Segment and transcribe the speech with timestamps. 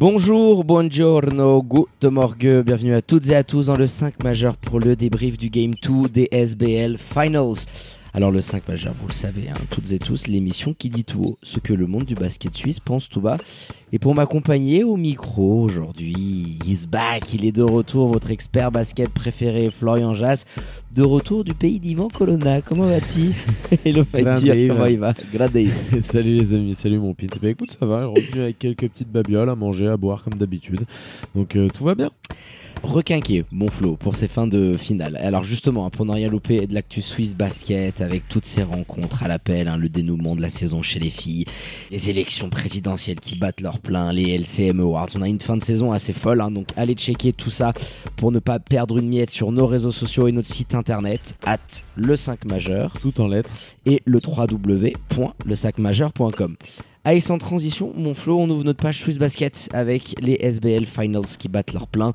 [0.00, 4.80] Bonjour, buongiorno, good morgue, bienvenue à toutes et à tous dans le 5 majeur pour
[4.80, 7.66] le débrief du Game 2 des SBL Finals.
[8.12, 11.22] Alors le 5 majeur, vous le savez, hein, toutes et tous, l'émission qui dit tout
[11.22, 13.36] haut ce que le monde du basket suisse pense tout bas.
[13.92, 19.10] Et pour m'accompagner au micro aujourd'hui, he's back, il est de retour, votre expert basket
[19.10, 20.44] préféré, Florian Jass,
[20.92, 22.62] de retour du pays d'Ivan Colonna.
[22.62, 23.32] Comment vas-tu
[23.84, 25.68] Hello Mathieu, comment il va Gradé.
[26.00, 27.38] salut les amis, salut mon pit.
[27.40, 30.80] Bah écoute, ça va, revenu avec quelques petites babioles à manger, à boire comme d'habitude.
[31.36, 32.10] Donc euh, tout va bien
[32.82, 35.16] requinqué, mon Flo, pour ces fins de finale.
[35.16, 39.28] Alors justement, pour ne rien louper de l'actu Swiss Basket, avec toutes ces rencontres à
[39.28, 41.44] l'appel, hein, le dénouement de la saison chez les filles,
[41.90, 45.62] les élections présidentielles qui battent leur plein, les LCM Awards, on a une fin de
[45.62, 47.72] saison assez folle, hein, donc allez checker tout ça
[48.16, 51.58] pour ne pas perdre une miette sur nos réseaux sociaux et notre site internet, at
[51.96, 53.50] le 5 majeur, tout en lettres,
[53.86, 56.56] et le www.le5majeur.com.
[57.02, 61.24] Allez, sans transition, mon flow, on ouvre notre page Swiss Basket avec les SBL Finals
[61.38, 62.12] qui battent leur plein.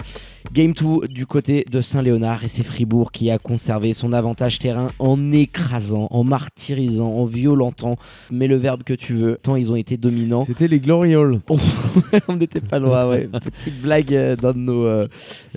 [0.53, 4.89] Game 2 du côté de Saint-Léonard et c'est Fribourg qui a conservé son avantage terrain
[4.99, 7.97] en écrasant, en martyrisant, en violentant,
[8.29, 10.45] mais le verbe que tu veux, tant ils ont été dominants.
[10.45, 11.41] C'était les Glorioles.
[12.27, 13.27] on n'était pas loin, ouais.
[13.57, 15.07] Petite blague euh, dans nos, euh,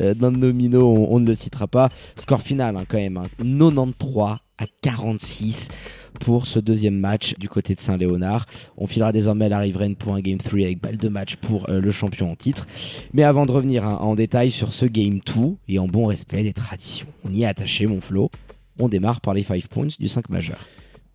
[0.01, 1.91] euh, nos minots, on, ne le citera pas.
[2.17, 4.39] Score final hein, quand même, 93 hein.
[4.57, 5.69] à 46
[6.21, 8.47] pour ce deuxième match du côté de Saint-Léonard.
[8.77, 11.81] On filera désormais la riveraine pour un Game 3 avec balle de match pour euh,
[11.81, 12.67] le champion en titre.
[13.13, 16.43] Mais avant de revenir hein, en détail sur ce Game 2 et en bon respect
[16.43, 18.31] des traditions, on y est attaché mon flow.
[18.79, 20.59] On démarre par les 5 points du 5 majeur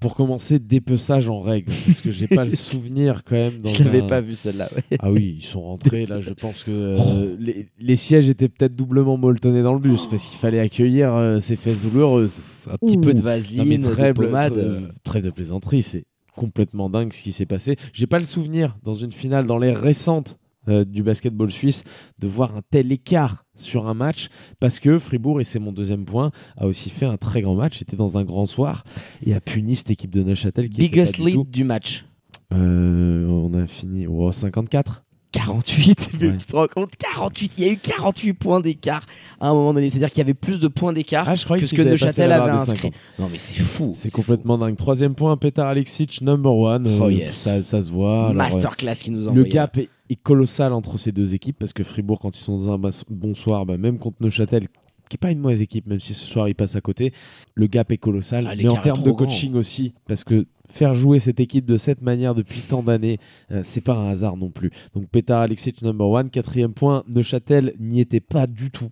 [0.04, 3.60] pour commencer, dépeçage en règle, parce que j'ai pas le souvenir quand même.
[3.60, 4.68] Dans je l'avais pas vu celle-là.
[5.00, 6.20] Ah oui, ils sont rentrés là.
[6.20, 7.38] Je pense que euh,
[7.80, 11.56] les, sièges étaient peut-être doublement molletonnés dans le bus parce qu'il fallait accueillir euh, ces
[11.56, 12.42] fesses douloureuses.
[12.70, 14.90] Un petit peu de vaseline, très, de pommade.
[15.06, 16.04] Très, de plaisanterie, c'est
[16.36, 17.78] complètement dingue ce qui s'est passé.
[17.94, 20.38] J'ai pas le souvenir dans une finale dans les récentes
[20.68, 21.86] euh, du basketball suisse
[22.20, 26.06] de voir un tel écart sur un match parce que Fribourg, et c'est mon deuxième
[26.06, 28.84] point, a aussi fait un très grand match, était dans un grand soir
[29.26, 32.06] et a puni cette équipe de Neuchâtel qui Biggest lead du match.
[32.52, 35.04] Euh, on a fini au 54
[35.34, 39.02] 48, tu te rends compte 48, il y a eu 48 points d'écart
[39.42, 39.90] à un moment donné.
[39.90, 42.92] C'est-à-dire qu'il y avait plus de points d'écart ah, que ce que Neuchâtel avait inscrit.
[43.20, 43.92] Non mais c'est fou.
[43.94, 44.78] C'est complètement dingue.
[44.78, 46.88] Troisième point, Petar Alexic, number one.
[47.02, 48.32] Oh, euh, ça, ça, se voit.
[48.34, 49.36] Masterclass qui nous envoie.
[49.36, 49.90] Le gap est,
[50.22, 53.66] colossal entre ces deux équipes parce que Fribourg, quand ils sont dans un bon soir,
[53.66, 54.68] bah, même contre Neuchâtel,
[55.14, 57.14] qui n'est pas une mauvaise équipe, même si ce soir ils passent à côté,
[57.54, 58.48] le gap est colossal.
[58.50, 62.02] Ah, mais en termes de coaching aussi, parce que faire jouer cette équipe de cette
[62.02, 63.20] manière depuis tant d'années,
[63.52, 64.72] euh, c'est pas un hasard non plus.
[64.96, 68.90] Donc Petar Alexic number one, quatrième point, Neuchâtel n'y était pas du tout.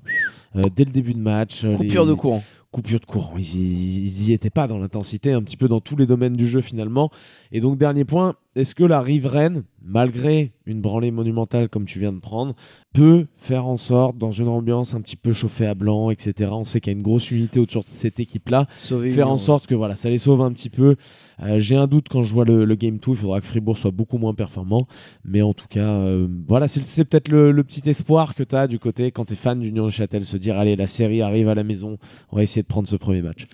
[0.55, 1.63] Euh, dès le début de match.
[1.63, 3.33] Euh, Coupure de courant coupure de courant.
[3.37, 6.61] Ils, n'y étaient pas dans l'intensité, un petit peu dans tous les domaines du jeu
[6.61, 7.11] finalement.
[7.51, 12.11] Et donc dernier point, est-ce que la riveraine, malgré une branlée monumentale comme tu viens
[12.11, 12.55] de prendre,
[12.93, 16.51] peut faire en sorte, dans une ambiance un petit peu chauffée à blanc, etc.
[16.53, 19.65] On sait qu'il y a une grosse unité autour de cette équipe-là, faire en sorte
[19.65, 20.97] que voilà, ça les sauve un petit peu.
[21.41, 23.91] Euh, j'ai un doute quand je vois le, Game 2, il faudra que Fribourg soit
[23.91, 24.87] beaucoup moins performant.
[25.23, 28.79] Mais en tout cas, euh, voilà, c'est peut-être le, petit espoir que tu as du
[28.79, 31.55] côté quand tu es fan d'Union de Châtel, se dire allez, la série arrive à
[31.55, 31.97] la maison,
[32.31, 33.45] on va essayer de prendre ce premier match.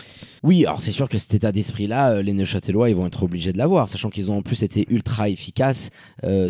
[0.44, 3.53] Oui, alors c'est sûr que cet état d'esprit-là, euh, les Neuchâtelois, ils vont être obligés
[3.53, 5.90] de l'avoir, sachant qu'ils ont en plus été ultra efficaces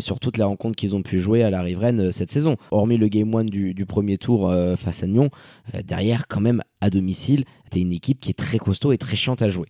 [0.00, 2.56] sur toutes les rencontres qu'ils ont pu jouer à la riveraine cette saison.
[2.70, 5.30] Hormis le Game 1 du, premier tour face à Nyon,
[5.84, 9.42] derrière, quand même, à domicile, c'était une équipe qui est très costaud et très chiante
[9.42, 9.68] à jouer.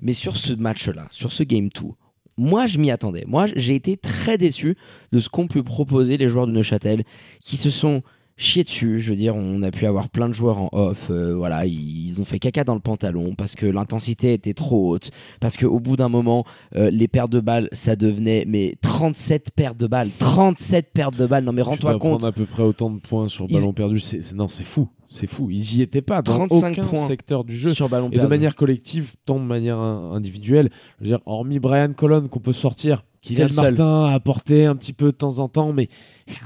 [0.00, 1.88] Mais sur ce match-là, sur ce Game 2,
[2.36, 3.24] moi, je m'y attendais.
[3.26, 4.76] Moi, j'ai été très déçu
[5.12, 7.04] de ce qu'ont pu proposer les joueurs de Neuchâtel,
[7.40, 8.02] qui se sont
[8.36, 9.00] chiés dessus.
[9.00, 11.08] Je veux dire, on a pu avoir plein de joueurs en off.
[11.10, 15.10] Euh, voilà, ils ont fait caca dans le pantalon parce que l'intensité était trop haute.
[15.40, 16.44] Parce qu'au bout d'un moment,
[16.76, 20.10] euh, les pertes de balles, ça devenait mais 37 pertes de balles.
[20.18, 21.44] 37 pertes de balles.
[21.44, 22.00] Non, mais rends-toi compte.
[22.00, 24.00] prendre à peu près autant de points sur ballon perdu.
[24.00, 24.88] C'est, non, c'est fou.
[25.10, 27.72] C'est fou, ils y étaient pas dans aucun points secteur du jeu.
[27.72, 30.70] Sur ballon et de manière collective, tant de manière individuelle.
[30.98, 33.48] Je veux dire, hormis Brian Colon qu'on peut sortir, Kylian.
[33.54, 35.88] Martin a apporté un petit peu de temps en temps, mais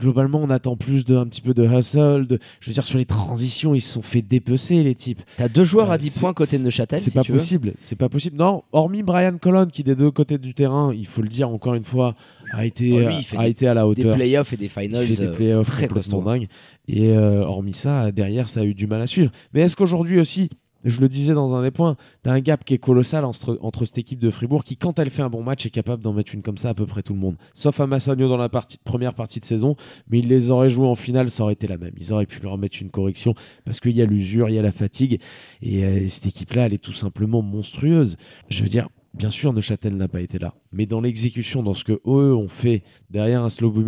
[0.00, 2.26] globalement, on attend plus de un petit peu de hustle.
[2.26, 5.22] De, je veux dire, sur les transitions, ils se sont fait dépecer, les types.
[5.36, 6.98] T'as deux joueurs Euh, à 10 c'est- points côté de Neuchâtel.
[7.00, 7.72] C'est si pas tu possible.
[7.78, 8.36] C'est pas possible.
[8.36, 11.74] Non, hormis Brian Colon, qui des deux côtés du terrain, il faut le dire encore
[11.74, 12.14] une fois,
[12.52, 14.14] a été, Oh, lui, a des- été à la Des hauteur.
[14.16, 16.30] playoffs et des Il finals fait des euh, playoffs très complètement costauds.
[16.30, 16.48] dingues.
[16.88, 19.30] Et euh, hormis ça, derrière, ça a eu du mal à suivre.
[19.52, 20.48] Mais est-ce qu'aujourd'hui aussi,
[20.84, 23.98] je le disais dans un des points, t'as un gap qui est colossal entre, cette
[23.98, 26.42] équipe de Fribourg qui, quand elle fait un bon match, est capable d'en mettre une
[26.42, 27.36] comme ça à peu près tout le monde.
[27.54, 28.48] Sauf à Massagno dans la
[28.84, 29.76] première partie de saison,
[30.08, 31.94] mais il les aurait joués en finale, ça aurait été la même.
[31.98, 33.34] Ils auraient pu leur mettre une correction
[33.64, 35.20] parce qu'il y a l'usure, il y a la fatigue.
[35.62, 38.16] Et euh, cette équipe-là, elle est tout simplement monstrueuse.
[38.48, 41.82] Je veux dire, Bien sûr, Neuchâtel n'a pas été là, mais dans l'exécution, dans ce
[41.82, 43.82] que eux ont fait derrière un Slobo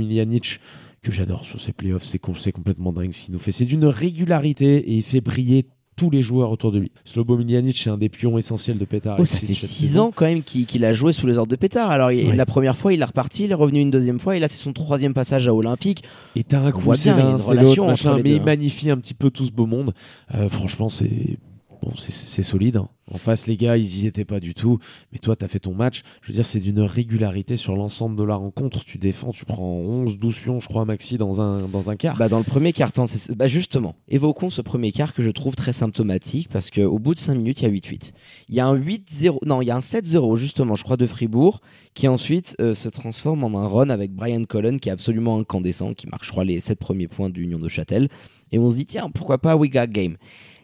[1.03, 3.53] que j'adore sur ces playoffs, c'est complètement dingue ce qu'il nous fait.
[3.53, 5.67] C'est d'une régularité et il fait briller
[6.01, 6.91] tous les joueurs autour de lui.
[7.05, 9.17] Slobo Miljanic, c'est un des pions essentiels de Petar.
[9.21, 10.05] Oh, ça fait cette 6 saison.
[10.05, 11.91] ans quand même qu'il a joué sous les ordres de Pétard.
[11.91, 14.41] Alors, il- la première fois, il est reparti, il est revenu une deuxième fois, et
[14.41, 16.03] là, c'est son troisième passage à Olympique.
[16.37, 18.45] Et t'as un coup, c'est une relation entre mais il hein.
[18.47, 19.93] magnifie un petit peu tout ce beau monde.
[20.35, 21.37] Euh, franchement, c'est
[21.83, 22.77] bon, c'est- solide.
[22.77, 22.89] hein.
[23.13, 24.79] En face, les gars, ils y étaient pas du tout.
[25.13, 26.03] Mais toi, t'as fait ton match.
[26.23, 28.85] Je veux dire, c'est d'une régularité sur l'ensemble de la rencontre.
[28.85, 32.17] Tu défends, tu prends 11, 12 pions, je crois, maxi, dans un, dans un quart.
[32.17, 35.57] Bah, dans le premier quart c'est- bah, justement, évoquons ce premier quart que je trouve
[35.57, 38.13] très symptomatique parce qu'au bout de 5 minutes, il y a 8-8.
[38.49, 41.07] Il y a un 8-0, non, il y a un 7-0 justement, je crois, de
[41.07, 41.61] Fribourg
[41.95, 45.95] qui ensuite euh, se transforme en un run avec Brian Cullen qui est absolument incandescent,
[45.95, 48.09] qui marque, je crois, les 7 premiers points d'Union de Châtel.
[48.53, 50.17] Et on se dit, tiens, pourquoi pas We Got Game?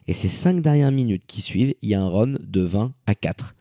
[0.09, 3.15] Et ces 5 dernières minutes qui suivent, il y a un run de 20 à
[3.15, 3.57] 4.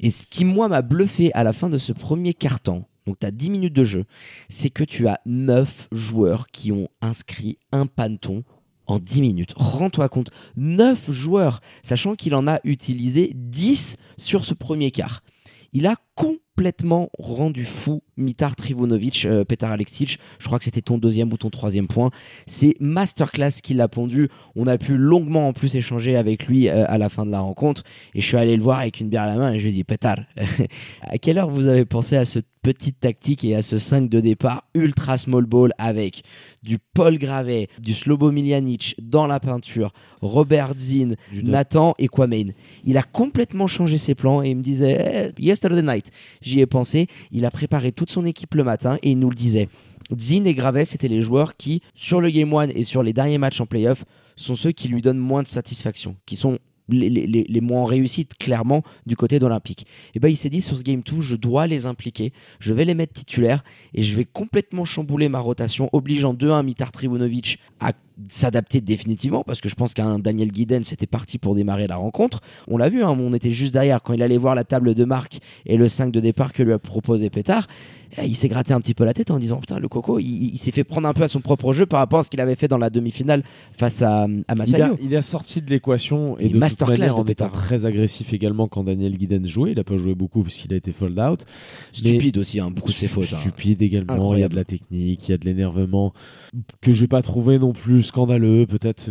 [0.00, 3.26] Et ce qui, moi, m'a bluffé à la fin de ce premier quart-temps, donc tu
[3.26, 4.04] as 10 minutes de jeu,
[4.48, 8.42] c'est que tu as 9 joueurs qui ont inscrit un panton
[8.86, 9.54] en 10 minutes.
[9.56, 15.22] Rends-toi compte, 9 joueurs, sachant qu'il en a utilisé 10 sur ce premier quart.
[15.72, 20.18] Il a complètement rendu fou Mitar Trivunovic, euh, Petar Alexic.
[20.38, 22.10] Je crois que c'était ton deuxième ou ton troisième point.
[22.46, 24.28] C'est masterclass qu'il a pondu.
[24.54, 27.40] On a pu longuement en plus échanger avec lui euh, à la fin de la
[27.40, 27.82] rencontre.
[28.14, 29.70] Et je suis allé le voir avec une bière à la main et je lui
[29.70, 30.18] ai dit Petar,
[31.02, 34.18] à quelle heure vous avez pensé à ce petite tactique et à ce 5 de
[34.18, 36.24] départ ultra small ball avec
[36.64, 41.14] du Paul Gravet, du Slobo Miljanic dans la peinture, Robert Zinn,
[41.44, 42.52] Nathan et Kwame.
[42.84, 46.10] Il a complètement changé ses plans et il me disait Eh, Yesterday night,
[46.42, 47.06] j'y ai pensé.
[47.30, 49.68] Il a préparé son équipe le matin et il nous le disait.
[50.16, 53.38] Zinn et Gravet, c'était les joueurs qui, sur le Game 1 et sur les derniers
[53.38, 54.04] matchs en playoff,
[54.36, 56.58] sont ceux qui lui donnent moins de satisfaction, qui sont
[56.88, 57.90] les, moins en
[58.38, 59.86] clairement, du côté d'Olympique.
[60.14, 62.84] Et ben il s'est dit sur ce Game 2, je dois les impliquer, je vais
[62.84, 63.64] les mettre titulaires
[63.94, 67.92] et je vais complètement chambouler ma rotation, obligeant 2-1 Mitar Trivunovic à
[68.30, 72.40] s'adapter définitivement parce que je pense qu'un Daniel Guiden c'était parti pour démarrer la rencontre.
[72.68, 75.04] On l'a vu, hein, on était juste derrière quand il allait voir la table de
[75.04, 77.66] marque et le 5 de départ que lui a proposé Pétard.
[78.24, 80.58] Il s'est gratté un petit peu la tête en disant putain le coco il, il
[80.58, 82.54] s'est fait prendre un peu à son propre jeu par rapport à ce qu'il avait
[82.54, 83.42] fait dans la demi-finale
[83.76, 84.96] face à, à Il a, Massayo.
[85.02, 88.68] il a sorti de l'équation et Et de toute manière en étant très agressif également
[88.68, 89.72] quand Daniel Guiden jouait.
[89.72, 91.40] Il a pas joué beaucoup parce qu'il a été fold out.
[91.92, 93.32] Stupide aussi, hein, beaucoup de ses fautes.
[93.32, 93.38] hein.
[93.38, 94.34] Stupide également.
[94.34, 96.12] Il y a de la technique, il y a de l'énervement
[96.80, 98.66] que j'ai pas trouvé non plus scandaleux.
[98.66, 99.10] Peut-être.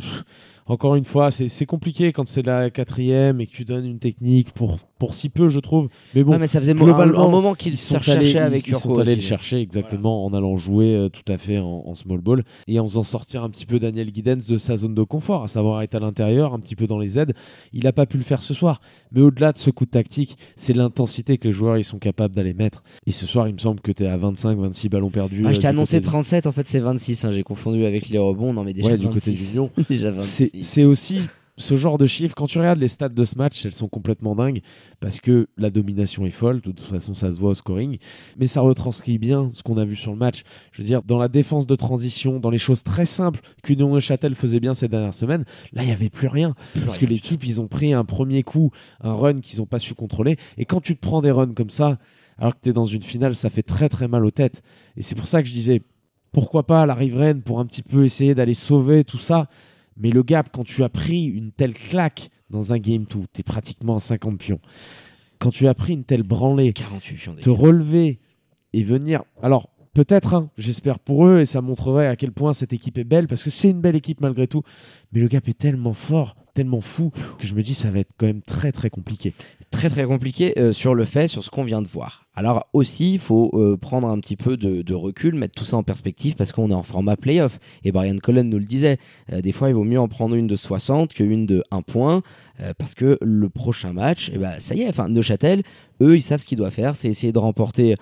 [0.67, 4.51] Encore une fois, c'est compliqué quand c'est la quatrième et que tu donnes une technique
[4.51, 5.89] pour, pour si peu, je trouve.
[6.15, 8.37] Mais bon, Ouais, mais ça faisait mo- un, globalement, un moment qu'il ils se ils-
[8.39, 9.15] avec ils Urco sont allés aussi.
[9.17, 12.79] le chercher exactement en allant jouer euh, tout à fait en, en small ball et
[12.79, 15.83] en faisant sortir un petit peu Daniel Guidens de sa zone de confort, à savoir
[15.83, 17.35] être à l'intérieur, un petit peu dans les aides.
[17.71, 18.81] Il n'a pas pu le faire ce soir.
[19.11, 22.33] Mais au-delà de ce coup de tactique, c'est l'intensité que les joueurs ils sont capables
[22.33, 22.83] d'aller mettre.
[23.05, 25.43] Et ce soir, il me semble que tu es à 25, 26 ballons perdus.
[25.45, 27.43] Ah, euh, je t'ai du annoncé côté du- 37, en fait c'est 26, hein, j'ai
[27.43, 28.51] confondu avec les rebonds.
[28.51, 29.45] Non mais déjà Ouais, du côté 26.
[29.49, 29.69] du Lyon.
[29.89, 30.51] déjà C'est 26.
[30.63, 31.21] C'est aussi
[31.57, 32.35] ce genre de chiffres.
[32.35, 34.61] Quand tu regardes les stats de ce match, elles sont complètement dingues
[34.99, 36.57] parce que la domination est folle.
[36.57, 37.97] De toute façon, ça se voit au scoring.
[38.37, 40.43] Mais ça retranscrit bien ce qu'on a vu sur le match.
[40.71, 44.35] Je veux dire, dans la défense de transition, dans les choses très simples qu'Union Châtel
[44.35, 46.55] faisait bien ces dernières semaines, là, il n'y avait plus rien.
[46.85, 48.71] Parce que l'équipe, ils ont pris un premier coup,
[49.01, 50.37] un run qu'ils n'ont pas su contrôler.
[50.57, 51.99] Et quand tu te prends des runs comme ça,
[52.37, 54.61] alors que tu es dans une finale, ça fait très très mal aux têtes.
[54.97, 55.81] Et c'est pour ça que je disais,
[56.33, 59.47] pourquoi pas la riveraine pour un petit peu essayer d'aller sauver tout ça?
[59.97, 63.39] Mais le gap, quand tu as pris une telle claque dans un game 2, tu
[63.39, 64.59] es pratiquement à 50 pions.
[65.39, 68.19] Quand tu as pris une telle branlée, 48 pions te relever
[68.73, 69.23] et venir.
[69.41, 73.03] Alors, peut-être, hein, j'espère pour eux, et ça montrerait à quel point cette équipe est
[73.03, 74.63] belle, parce que c'est une belle équipe malgré tout.
[75.11, 78.13] Mais le gap est tellement fort, tellement fou, que je me dis ça va être
[78.17, 79.33] quand même très très compliqué.
[79.69, 82.25] Très très compliqué euh, sur le fait, sur ce qu'on vient de voir.
[82.33, 85.83] Alors aussi, il faut euh, prendre un petit peu de, recul, mettre tout ça en
[85.83, 87.59] perspective parce qu'on est en format playoff.
[87.83, 88.97] Et Brian Cullen nous le disait,
[89.33, 92.23] euh, des fois il vaut mieux en prendre une de 60 qu'une de 1 point
[92.77, 95.61] parce que le prochain match, eh ben, ça y est, enfin Neuchâtel,
[96.01, 97.97] eux ils savent ce qu'ils doivent faire, c'est essayer de remporter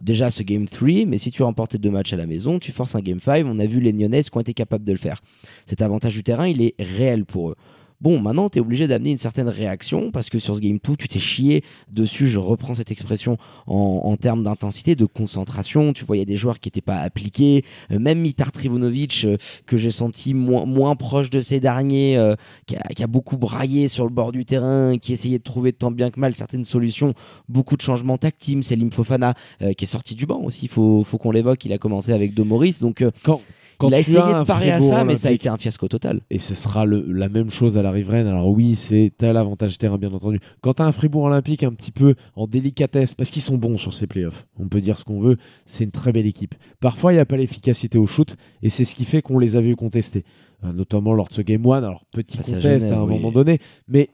[0.00, 2.72] déjà ce Game 3, mais si tu remportes tes deux matchs à la maison, tu
[2.72, 3.44] forces un Game 5.
[3.46, 5.22] On a vu les Nyonnais qui ont été capables de le faire.
[5.66, 7.56] Cet avantage du terrain, il est réel pour eux.
[8.02, 10.96] Bon, maintenant, tu es obligé d'amener une certaine réaction parce que sur ce Game 2,
[10.96, 12.28] tu t'es chié dessus.
[12.28, 15.92] Je reprends cette expression en, termes d'intensité, de concentration.
[15.94, 17.64] Tu voyais des joueurs qui n'étaient pas appliqués.
[17.90, 19.36] Euh, même Mitar Trivunovic, euh,
[19.66, 22.34] que j'ai senti moins, moins proche de ces derniers, euh,
[22.66, 26.10] qui, a, beaucoup braillé sur le bord du terrain, qui essayait de trouver tant bien
[26.10, 27.14] que mal certaines solutions.
[27.48, 28.62] Beaucoup de changements tactiques.
[28.62, 29.34] Selim Fofana,
[29.76, 31.64] qui est sorti du banc aussi, il faut, faut qu'on l'évoque.
[31.64, 32.80] Il a commencé avec Maurice.
[32.80, 33.40] Donc, quand,
[33.82, 36.20] il a essayé de parer à ça, mais ça a été un fiasco total.
[36.30, 38.26] Et ce sera la même chose à la riveraine.
[38.26, 40.40] Alors oui, c'est tel avantage terrain, bien entendu.
[40.60, 43.78] Quand tu as un Fribourg Olympique un petit peu en délicatesse, parce qu'ils sont bons
[43.78, 46.54] sur ces playoffs, on peut dire ce qu'on veut, c'est une très belle équipe.
[46.80, 49.56] Parfois, il n'y a pas l'efficacité au shoot, et c'est ce qui fait qu'on les
[49.56, 50.24] a vus contester.
[50.64, 51.82] Euh, notamment lors de ce Game 1.
[51.82, 54.08] Alors, petit contest à un moment donné, mais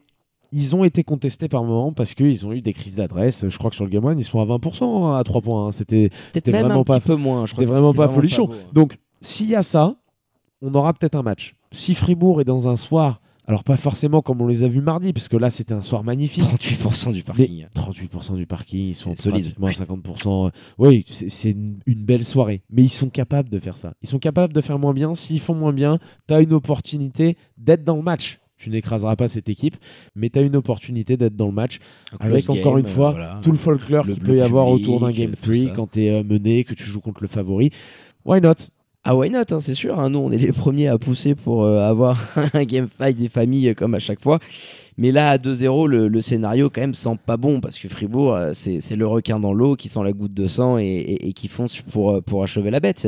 [0.51, 3.47] ils ont été contestés par moment parce qu'ils ont eu des crises d'adresse.
[3.47, 5.67] Je crois que sur le Game 1, ils sont à 20% à 3 points.
[5.67, 5.71] Hein.
[5.71, 6.11] C'était
[6.45, 7.47] vraiment pas, peu moins.
[7.47, 8.49] C'était vraiment pas folichon.
[8.71, 9.95] Donc s'il y a ça,
[10.61, 11.55] on aura peut-être un match.
[11.71, 15.11] Si Fribourg est dans un soir, alors pas forcément comme on les a vus mardi,
[15.11, 16.43] parce que là c'était un soir magnifique.
[16.43, 17.67] 38% du parking.
[17.75, 20.51] 38% du parking, ils sont à 50%.
[20.77, 22.61] Oui, c'est une, belle soirée.
[22.69, 23.93] Mais ils sont capables de faire ça.
[24.01, 25.13] Ils sont capables de faire moins bien.
[25.13, 28.39] S'ils font moins bien, tu as une opportunité d'être dans le match.
[28.57, 29.75] Tu n'écraseras pas cette équipe,
[30.15, 31.79] mais tu as une opportunité d'être dans le match
[32.21, 35.73] avec encore une fois tout le folklore qu'il peut y avoir autour d'un Game 3
[35.75, 37.71] quand tu es euh, mené, que tu joues contre le favori.
[38.23, 38.69] Why not?
[39.05, 39.99] Ah why not, hein, c'est sûr.
[39.99, 43.27] Hein, nous, on est les premiers à pousser pour euh, avoir un game fight des
[43.27, 44.39] familles euh, comme à chaque fois.
[44.95, 48.51] Mais là, à 2-0, le, scénario quand même sent pas bon parce que Fribourg, euh,
[48.53, 52.21] c'est le requin dans l'eau qui sent la goutte de sang et, qui fonce pour,
[52.23, 53.05] pour achever la bête.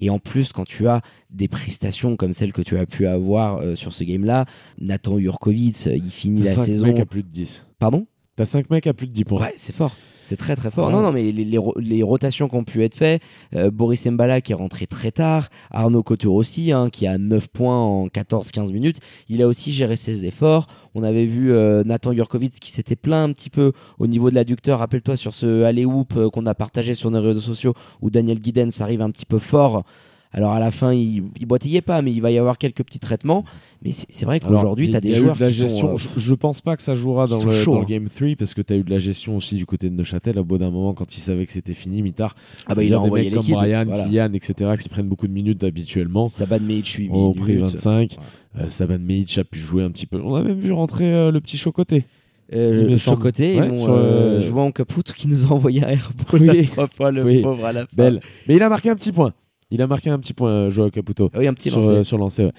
[0.00, 1.00] Et, en plus, quand tu as
[1.30, 4.46] des prestations comme celles que tu as pu avoir sur ce game-là,
[4.80, 6.86] Nathan Jurkovic, il finit la saison.
[6.86, 7.66] mecs à plus de 10.
[7.78, 8.06] Pardon?
[8.36, 9.42] T'as 5 mecs à plus de 10 points.
[9.42, 9.92] Ouais, c'est fort.
[10.26, 10.90] C'est très très fort.
[10.90, 13.22] Non, non, mais les, rotations qui ont pu être faites,
[13.54, 17.46] euh, Boris Mbala qui est rentré très tard, Arnaud Couture aussi, hein, qui a 9
[17.46, 20.66] points en 14-15 minutes, il a aussi géré ses efforts.
[20.96, 24.34] On avait vu euh, Nathan Jurkovic qui s'était plaint un petit peu au niveau de
[24.34, 24.80] l'adducteur.
[24.80, 28.80] Rappelle-toi sur ce alley-oop euh, qu'on a partagé sur nos réseaux sociaux où Daniel Guidens
[28.80, 29.84] arrive un petit peu fort.
[30.32, 32.98] Alors à la fin, il, il boitillait pas, mais il va y avoir quelques petits
[32.98, 33.44] traitements.
[33.82, 36.60] Mais c'est vrai qu'aujourd'hui, tu as des joueurs la qui gestion, sont, euh, je, pense
[36.60, 38.82] pas que ça jouera dans le, dans le, Game 3 parce que tu as eu
[38.82, 40.38] de la gestion aussi du côté de Neuchâtel.
[40.38, 42.34] Au bout d'un moment, quand il savait que c'était fini, Mitard,
[42.66, 45.32] ah bah, il a envoyé des mecs comme Brian, Kylian, etc., qui prennent beaucoup de
[45.32, 46.28] minutes habituellement.
[46.28, 48.16] Saban Meic, 8 Au prix 25.
[48.58, 50.20] Euh, Saban Meic a pu jouer un petit peu.
[50.22, 52.04] On a même vu rentrer euh, le petit Chocoté.
[52.52, 56.64] Euh, le Chocoté, ouais, sur, euh, jouant Capoute qui nous a envoyé un airball oui.
[56.66, 57.88] trois fois le pauvre à la fin.
[57.92, 58.20] Belle.
[58.46, 59.32] Mais il a marqué un petit point.
[59.70, 61.30] Il a marqué un petit point, Joao Caputo.
[61.32, 62.50] Ah oui, un petit sur, lancer.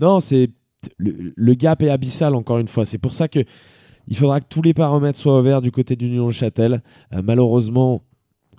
[0.00, 0.50] Non, c'est
[0.98, 2.84] le, gap est abyssal encore une fois.
[2.84, 3.40] C'est pour ça que
[4.08, 6.82] il faudra que tous les paramètres soient ouverts du côté d'Union Châtel.
[7.12, 8.02] Euh, malheureusement,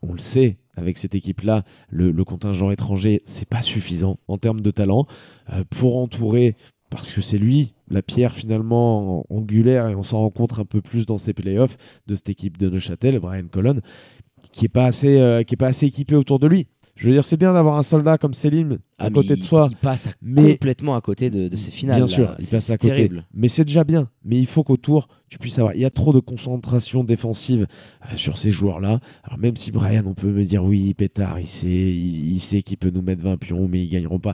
[0.04, 4.72] on le sait, avec cette équipe-là, le, contingent étranger, c'est pas suffisant en termes de
[4.72, 5.06] talent
[5.54, 6.56] euh, pour entourer.
[6.90, 11.06] Parce que c'est lui, la pierre finalement angulaire, et on s'en rencontre un peu plus
[11.06, 11.76] dans ces playoffs
[12.08, 13.82] de cette équipe de Neuchâtel, Brian Colon,
[14.54, 16.68] qui n'est pas, assez, euh, qui est pas assez équipé autour de lui.
[16.98, 19.68] Je veux dire, c'est bien d'avoir un soldat comme Selim à ah, côté de soi.
[19.70, 21.98] Il passe complètement à côté de, de ces finales.
[21.98, 22.94] Bien sûr, il passe à côté.
[22.94, 23.26] Terrible.
[23.34, 24.10] Mais c'est déjà bien.
[24.28, 25.74] Mais il faut qu'autour, tu puisses avoir.
[25.76, 27.68] Il y a trop de concentration défensive
[28.04, 29.00] euh, sur ces joueurs-là.
[29.24, 32.78] Alors même si Brian, on peut me dire oui, pétard, il sait, il, sait qu'il
[32.78, 34.34] peut nous mettre 20 pions, mais ils gagneront pas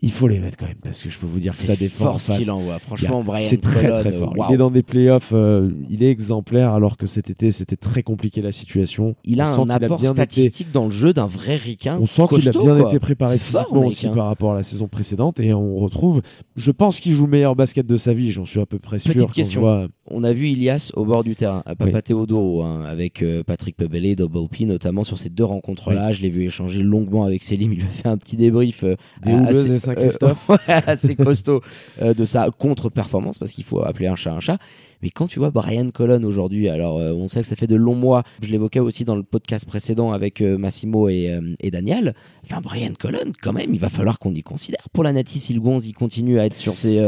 [0.00, 2.18] il faut les mettre quand même parce que je peux vous dire que ça défend.
[2.18, 2.78] C'est qu'il envoie.
[2.78, 4.32] Franchement, Brian c'est très très fort.
[4.48, 8.02] Il est dans des playoffs, euh, il est exemplaire alors que cet été c'était très
[8.02, 9.16] compliqué la situation.
[9.24, 11.98] Il a un apport statistique dans le jeu d'un vrai ricain.
[12.00, 14.12] On sent qu'il a bien été préparé physiquement aussi hein.
[14.14, 16.22] par rapport à la saison précédente et on retrouve.
[16.56, 18.30] Je pense qu'il joue le meilleur basket de sa vie.
[18.30, 19.12] J'en suis à peu près sûr.
[19.12, 19.88] Petite question.
[20.06, 23.76] On a vu Ilias au bord du terrain, à Papa Théodoro, hein, avec euh, Patrick
[23.76, 26.12] Pebele, Double P notamment sur ces deux rencontres-là.
[26.12, 27.72] Je l'ai vu échanger longuement avec Selim.
[27.72, 28.84] Il lui a fait un petit débrief.
[28.84, 30.50] Euh, Saint-Christophe.
[30.66, 31.62] assez costaud
[32.00, 34.58] euh, de sa contre-performance, parce qu'il faut appeler un chat un chat.
[35.02, 37.76] Mais quand tu vois Brian Colon aujourd'hui, alors euh, on sait que ça fait de
[37.76, 42.14] longs mois, je l'évoquais aussi dans le podcast précédent avec euh, Massimo et, et, Daniel,
[42.44, 45.54] enfin Brian Colon, quand même, il va falloir qu'on y considère pour la Nati si
[45.54, 47.00] le Gonz il continue à être sur ses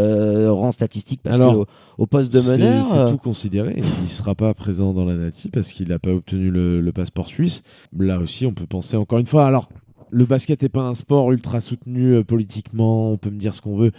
[0.48, 1.66] rangs statistiques parce qu'au
[2.00, 2.86] au poste de meneur.
[2.86, 3.74] C'est tout considéré.
[3.98, 6.92] Il ne sera pas présent dans la Nati parce qu'il n'a pas obtenu le, le
[6.92, 7.62] passeport suisse.
[7.96, 9.46] Là aussi, on peut penser encore une fois.
[9.46, 9.68] Alors,
[10.10, 13.62] le basket n'est pas un sport ultra soutenu euh, politiquement, on peut me dire ce
[13.62, 13.92] qu'on veut.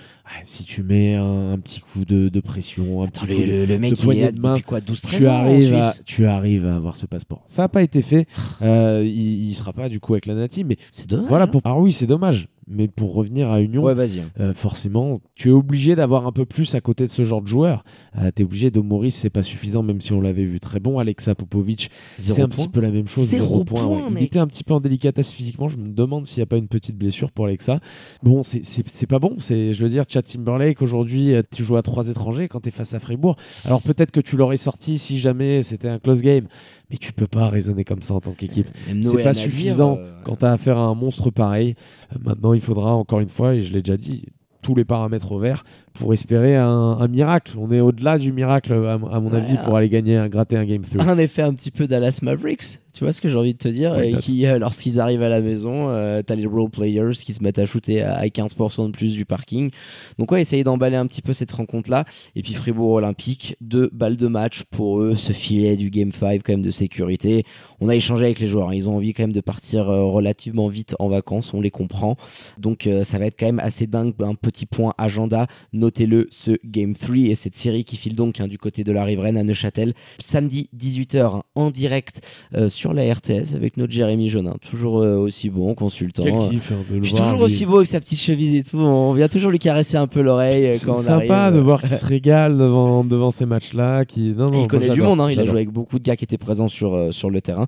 [0.46, 4.32] si tu mets un, petit coup de, pression, un petit coup le, de, il est
[4.32, 7.44] de main, quoi, 12 tu arrives, à, tu arrives à avoir ce passeport.
[7.48, 8.28] Ça n'a pas été fait.
[8.62, 11.30] Euh, il, ne sera pas du coup avec la Nati, mais c'est dommage.
[11.30, 11.48] Voilà hein.
[11.48, 11.62] pour.
[11.64, 12.48] Ah oui, c'est dommage.
[12.72, 14.24] Mais pour revenir à Union, Ouais, vas-y.
[14.40, 17.48] euh, forcément, tu es obligé d'avoir un peu plus à côté de ce genre de
[17.48, 17.84] joueur.
[18.18, 20.80] Euh, tu es obligé de Maurice, c'est pas suffisant, même si on l'avait vu très
[20.80, 21.00] bon.
[21.00, 22.66] Alexa Popovic, c'est un point.
[22.66, 23.26] petit peu la même chose.
[23.26, 23.84] Zéro Zéro point.
[23.84, 24.14] point, ouais.
[24.18, 25.68] Il était un petit peu en délicatesse physiquement.
[25.68, 27.80] Je me demande s'il n'y a pas une petite blessure pour Alexa.
[28.24, 29.36] Bon, c'est- c'est c'est pas bon.
[29.40, 32.70] C'est, je veux dire, Chad Timberlake, aujourd'hui, euh, tu joues à trois étrangers quand tu
[32.70, 33.36] es face à Fribourg.
[33.66, 36.46] Alors peut-être que tu l'aurais sorti si jamais c'était un close game,
[36.92, 38.68] mais tu peux pas raisonner comme ça en tant qu'équipe.
[38.88, 41.76] Même C'est pas suffisant euh, quand tu as affaire à un monstre pareil.
[42.14, 44.26] Euh, maintenant, il faudra, encore une fois, et je l'ai déjà dit,
[44.62, 47.54] tous les paramètres au vert pour espérer un, un miracle.
[47.60, 49.38] On est au-delà du miracle, à, mon- à mon Ouais.
[49.38, 51.08] avis, pour aller gagner, gratter un Game 3.
[51.08, 53.68] un effet un petit peu Dallas Mavericks, tu vois ce que j'ai envie de te
[53.70, 57.12] dire Ouais, Et qui, euh, lorsqu'ils arrivent à la maison, euh, t'as les role players
[57.14, 59.72] qui se mettent à shooter à à 15% de plus du parking.
[60.20, 62.04] Donc ouais, essayer d'emballer un petit peu cette rencontre-là.
[62.36, 66.42] Et puis Fribourg Olympique, deux balles de match pour eux, ce filet du Game 5
[66.44, 67.44] quand même de sécurité.
[67.80, 68.76] On a échangé avec les joueurs, hein.
[68.76, 72.16] ils ont envie quand même de partir euh, relativement vite en vacances, on les comprend.
[72.60, 75.48] Donc euh, ça va être quand même assez dingue, un petit point agenda,
[75.82, 79.04] notez-le, ce Game 3 et cette série qui file donc hein, du côté de la
[79.04, 82.22] riveraine à Neuchâtel samedi 18h hein, en direct
[82.54, 86.24] euh, sur la RTS avec notre Jérémy Jonin, toujours euh, aussi bon consultant.
[86.24, 87.24] Quel kiff hein, de le puis voir.
[87.24, 87.46] toujours lui.
[87.46, 88.78] aussi beau avec sa petite chemise et tout.
[88.78, 91.56] On vient toujours lui caresser un peu l'oreille euh, C'est quand on sympa arrive.
[91.58, 94.06] de voir qu'il se régale devant, devant ces matchs-là.
[94.06, 94.34] Qui...
[94.36, 96.24] Non, non, il connaît du monde, hein, il a joué avec beaucoup de gars qui
[96.24, 97.66] étaient présents sur, sur le terrain.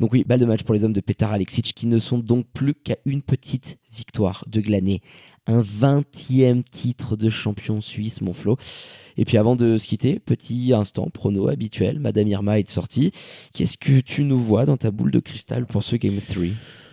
[0.00, 2.46] Donc oui, balle de match pour les hommes de Petar Alexic qui ne sont donc
[2.52, 5.00] plus qu'à une petite victoire de glaner.
[5.46, 8.56] Un 20e titre de champion suisse, mon Flo.
[9.16, 13.12] Et puis avant de se quitter, petit instant prono habituel, Madame Irma est sortie.
[13.52, 16.44] Qu'est-ce que tu nous vois dans ta boule de cristal pour ce Game 3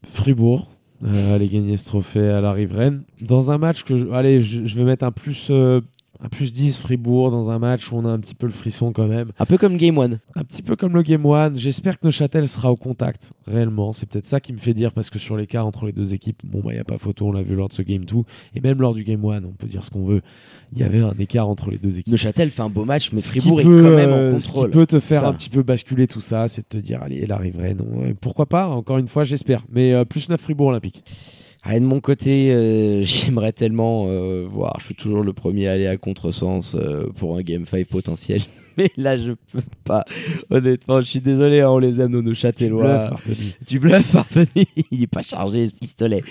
[0.06, 0.68] Fribourg.
[1.04, 3.04] euh, aller gagner ce trophée à la riveraine.
[3.22, 5.82] Dans un match que je, allez, je, je vais mettre un plus, euh,
[6.24, 8.92] un plus 10 Fribourg dans un match où on a un petit peu le frisson
[8.94, 9.32] quand même.
[9.40, 10.20] Un peu comme Game 1.
[10.36, 11.58] Un petit peu comme le Game One.
[11.58, 13.92] J'espère que Neuchâtel sera au contact, réellement.
[13.92, 16.42] C'est peut-être ça qui me fait dire, parce que sur l'écart entre les deux équipes,
[16.44, 18.16] bon, il n'y a pas photo, on l'a vu lors de ce Game 2.
[18.56, 20.22] Et même lors du Game One, on peut dire ce qu'on veut.
[20.74, 22.12] Il y avait un écart entre les deux équipes.
[22.12, 24.70] Neuchâtel fait un beau match, mais Ce Fribourg est quand même en euh, Ce contrôle.
[24.70, 25.28] qui peut te faire Ça.
[25.30, 27.74] un petit peu basculer tout ça, c'est de te dire, allez, elle arriverait.
[27.74, 27.86] Non,
[28.22, 29.66] pourquoi pas Encore une fois, j'espère.
[29.72, 31.04] Mais euh, plus 9 Fribourg Olympique.
[31.64, 34.78] Ah, de mon côté, euh, j'aimerais tellement euh, voir.
[34.80, 38.42] Je suis toujours le premier à aller à contresens euh, pour un Game 5 potentiel.
[38.78, 40.06] Mais là, je peux pas.
[40.50, 43.10] Honnêtement, je suis désolé, hein, on les aime, nos Châtellois.
[43.10, 43.58] Bartoli.
[43.68, 44.66] Tu bluffes, Anthony.
[44.92, 46.24] Il est pas chargé, ce pistolet.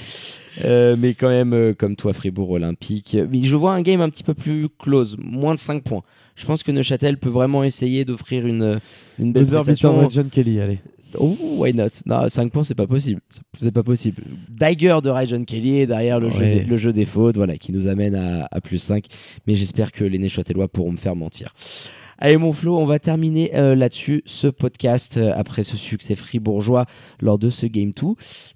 [0.65, 3.17] Euh, mais quand même, comme toi, Fribourg Olympique.
[3.31, 6.03] Mais je vois un game un petit peu plus close, moins de 5 points.
[6.35, 8.81] Je pense que Neuchâtel peut vraiment essayer d'offrir une,
[9.19, 10.11] une belle Buzzer beater prestation.
[10.11, 10.79] John Kelly, allez.
[11.19, 11.91] Oh, why not?
[12.07, 13.21] Non, 5 points, c'est pas possible.
[13.59, 14.23] C'est pas possible.
[14.49, 17.87] Dagger de Ryan Kelly derrière le, jeu des, le jeu des fautes, voilà, qui nous
[17.87, 19.07] amène à, à plus 5.
[19.47, 21.55] Mais j'espère que les Neuchâtelois pourront me faire mentir.
[22.23, 26.85] Allez, mon Flo, on va terminer euh, là-dessus ce podcast euh, après ce succès fribourgeois
[27.19, 28.09] lors de ce Game 2.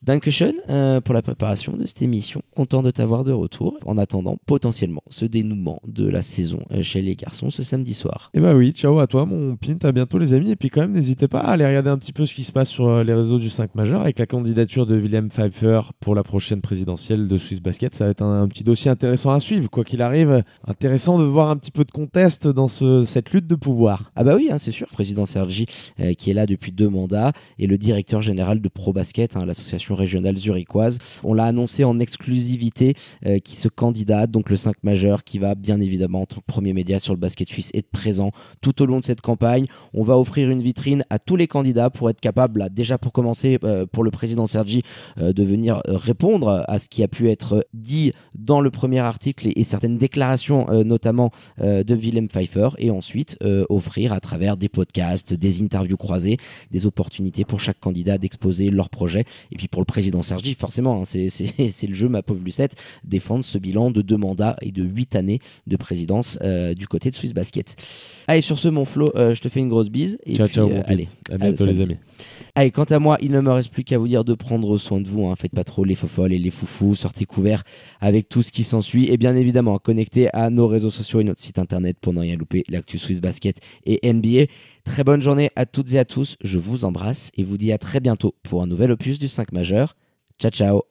[0.02, 2.42] Dankeschön euh, pour la préparation de cette émission.
[2.54, 3.78] Content de t'avoir de retour.
[3.86, 8.30] En attendant, potentiellement, ce dénouement de la saison euh, chez les garçons ce samedi soir.
[8.34, 9.78] Et bah oui, ciao à toi, mon pint.
[9.82, 10.50] À bientôt, les amis.
[10.50, 12.52] Et puis, quand même, n'hésitez pas à aller regarder un petit peu ce qui se
[12.52, 16.22] passe sur les réseaux du 5 majeur avec la candidature de William Pfeiffer pour la
[16.22, 17.94] prochaine présidentielle de Swiss Basket.
[17.94, 19.70] Ça va être un, petit dossier intéressant à suivre.
[19.70, 23.46] Quoi qu'il arrive, intéressant de voir un petit peu de conteste dans ce- cette lutte
[23.56, 24.10] pouvoir.
[24.16, 24.88] Ah bah oui, hein, c'est sûr.
[24.88, 25.66] Président Sergi,
[26.00, 29.44] euh, qui est là depuis deux mandats, et le directeur général de Pro Basket, hein,
[29.46, 30.98] l'association régionale zurichoise.
[31.22, 32.94] On l'a annoncé en exclusivité
[33.26, 36.46] euh, qui se candidate, donc le 5 majeur, qui va bien évidemment, en tant que
[36.46, 39.66] premier média sur le basket suisse, être présent tout au long de cette campagne.
[39.92, 43.58] On va offrir une vitrine à tous les candidats pour être capable, déjà pour commencer,
[43.64, 44.82] euh, pour le président Sergi,
[45.16, 49.52] de venir répondre à ce qui a pu être dit dans le premier article et,
[49.56, 55.34] et certaines déclarations, notamment de Willem Pfeiffer, et ensuite euh, offrir à travers des podcasts,
[55.34, 56.36] des interviews croisées,
[56.70, 59.24] des opportunités pour chaque candidat d'exposer leur projet.
[59.52, 63.44] Et puis pour le président Sergi, forcément, hein, c'est- le jeu, ma pauvre Lucette, défendre
[63.44, 67.14] ce bilan de deux mandats et de huit années de présidence euh, du côté de
[67.14, 67.76] Swiss Basket.
[68.26, 70.18] Allez, sur ce, mon Flo, euh, je te fais une grosse bise.
[70.24, 71.96] Et ciao, puis, ciao, allez, À bientôt, les amis.
[72.54, 75.00] Allez, quant à moi, il ne me reste plus qu'à vous dire de prendre soin
[75.00, 75.26] de vous.
[75.26, 75.34] Hein.
[75.36, 76.94] Faites pas trop les fofolles et les foufous.
[76.94, 77.64] Sortez couverts
[78.00, 79.10] avec tout ce qui s'ensuit.
[79.10, 82.36] Et bien évidemment, connectez à nos réseaux sociaux et notre site internet pour ne rien
[82.36, 82.64] louper.
[82.68, 84.46] L'actu Swiss Basket et NBA.
[84.84, 86.36] Très bonne journée à toutes et à tous.
[86.42, 89.52] Je vous embrasse et vous dis à très bientôt pour un nouvel opus du 5
[89.52, 89.96] majeur.
[90.38, 90.82] Ciao, ciao.